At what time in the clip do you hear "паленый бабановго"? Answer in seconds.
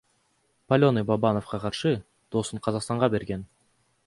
0.71-1.59